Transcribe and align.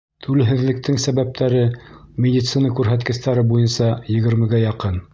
Түлһеҙлектең 0.27 0.97
сәбәптәре 1.03 1.61
медицина 2.27 2.75
күрһәткестәре 2.81 3.47
буйынса 3.53 3.95
егермегә 4.19 4.69
яҡын. 4.69 5.03